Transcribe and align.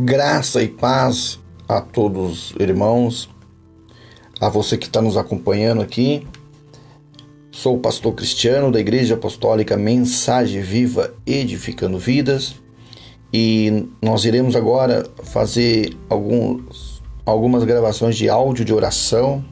Graça 0.00 0.62
e 0.62 0.68
paz 0.68 1.40
a 1.68 1.80
todos 1.80 2.54
irmãos, 2.60 3.28
a 4.40 4.48
você 4.48 4.78
que 4.78 4.86
está 4.86 5.02
nos 5.02 5.16
acompanhando 5.16 5.82
aqui. 5.82 6.24
Sou 7.50 7.74
o 7.74 7.80
pastor 7.80 8.14
Cristiano 8.14 8.70
da 8.70 8.78
Igreja 8.78 9.16
Apostólica 9.16 9.76
Mensagem 9.76 10.62
Viva 10.62 11.12
Edificando 11.26 11.98
Vidas 11.98 12.54
e 13.32 13.88
nós 14.00 14.24
iremos 14.24 14.54
agora 14.54 15.04
fazer 15.24 15.96
alguns, 16.08 17.02
algumas 17.26 17.64
gravações 17.64 18.16
de 18.16 18.28
áudio 18.28 18.64
de 18.64 18.72
oração 18.72 19.44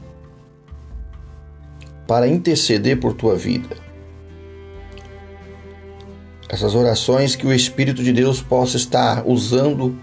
para 2.07 2.25
interceder 2.25 3.01
por 3.01 3.13
tua 3.13 3.35
vida. 3.35 3.75
Essas 6.47 6.73
orações 6.73 7.35
que 7.35 7.45
o 7.45 7.51
Espírito 7.51 8.01
de 8.01 8.13
Deus 8.13 8.41
possa 8.41 8.77
estar 8.77 9.27
usando 9.27 9.93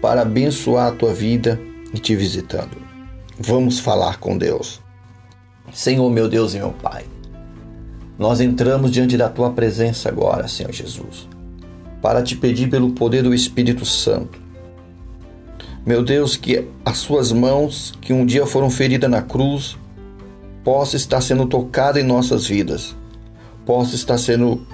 para 0.00 0.22
abençoar 0.22 0.88
a 0.88 0.92
tua 0.92 1.12
vida 1.12 1.60
e 1.92 1.98
te 1.98 2.14
visitando. 2.14 2.76
Vamos 3.38 3.78
falar 3.78 4.18
com 4.18 4.36
Deus. 4.36 4.80
Senhor, 5.72 6.10
meu 6.10 6.28
Deus 6.28 6.54
e 6.54 6.58
meu 6.58 6.72
Pai, 6.72 7.04
nós 8.18 8.40
entramos 8.40 8.90
diante 8.90 9.16
da 9.16 9.28
tua 9.28 9.50
presença 9.50 10.08
agora, 10.08 10.48
Senhor 10.48 10.72
Jesus, 10.72 11.28
para 12.00 12.22
te 12.22 12.36
pedir 12.36 12.70
pelo 12.70 12.92
poder 12.92 13.22
do 13.22 13.34
Espírito 13.34 13.84
Santo. 13.84 14.40
Meu 15.84 16.02
Deus, 16.02 16.36
que 16.36 16.66
as 16.84 16.98
suas 16.98 17.30
mãos, 17.30 17.94
que 18.00 18.12
um 18.12 18.24
dia 18.24 18.46
foram 18.46 18.70
feridas 18.70 19.10
na 19.10 19.22
cruz, 19.22 19.76
possa 20.64 20.96
estar 20.96 21.20
sendo 21.20 21.46
tocada 21.46 22.00
em 22.00 22.04
nossas 22.04 22.46
vidas, 22.46 22.96
possa 23.64 23.94
estar 23.94 24.18
sendo 24.18 24.66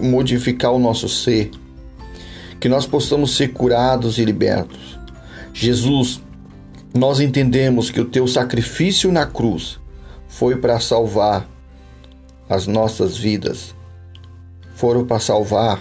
modificar 0.00 0.72
o 0.72 0.78
nosso 0.78 1.08
ser, 1.08 1.50
que 2.64 2.68
nós 2.70 2.86
possamos 2.86 3.36
ser 3.36 3.48
curados 3.48 4.16
e 4.16 4.24
libertos. 4.24 4.98
Jesus, 5.52 6.22
nós 6.94 7.20
entendemos 7.20 7.90
que 7.90 8.00
o 8.00 8.06
teu 8.06 8.26
sacrifício 8.26 9.12
na 9.12 9.26
cruz 9.26 9.78
foi 10.28 10.56
para 10.56 10.80
salvar 10.80 11.46
as 12.48 12.66
nossas 12.66 13.18
vidas, 13.18 13.74
foram 14.74 15.04
para 15.04 15.20
salvar 15.20 15.78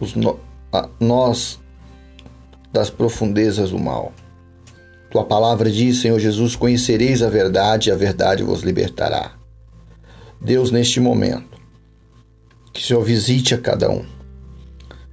os 0.00 0.14
no, 0.14 0.40
a, 0.72 0.88
nós 0.98 1.60
das 2.72 2.88
profundezas 2.88 3.72
do 3.72 3.78
mal. 3.78 4.10
Tua 5.10 5.22
palavra 5.22 5.70
diz, 5.70 6.00
Senhor 6.00 6.18
Jesus: 6.18 6.56
Conhecereis 6.56 7.20
a 7.20 7.28
verdade, 7.28 7.90
e 7.90 7.92
a 7.92 7.94
verdade 7.94 8.42
vos 8.42 8.62
libertará. 8.62 9.32
Deus, 10.40 10.70
neste 10.70 10.98
momento, 10.98 11.60
que 12.72 12.80
o 12.80 12.82
Senhor 12.82 13.04
visite 13.04 13.54
a 13.54 13.58
cada 13.58 13.90
um 13.90 14.21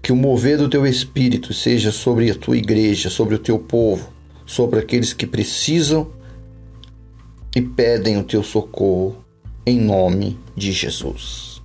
que 0.09 0.13
o 0.13 0.15
mover 0.15 0.57
do 0.57 0.67
teu 0.67 0.87
espírito 0.87 1.53
seja 1.53 1.91
sobre 1.91 2.31
a 2.31 2.33
tua 2.33 2.57
igreja, 2.57 3.11
sobre 3.11 3.35
o 3.35 3.37
teu 3.37 3.59
povo, 3.59 4.09
sobre 4.43 4.79
aqueles 4.79 5.13
que 5.13 5.27
precisam 5.27 6.11
e 7.55 7.61
pedem 7.61 8.17
o 8.17 8.23
teu 8.23 8.41
socorro, 8.41 9.23
em 9.63 9.79
nome 9.79 10.35
de 10.57 10.71
Jesus. 10.71 11.58